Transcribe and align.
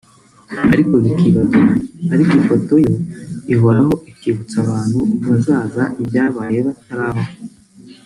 ariko 0.73 0.93
bikibagirana 1.03 1.75
ariko 2.13 2.31
ifoto 2.41 2.73
yo 2.85 2.95
ihoraho 3.53 3.93
ikibutsa 4.11 4.55
abantu 4.63 4.99
bazaza 5.27 5.83
ibyabaye 6.01 6.59
batarabaho 6.67 7.21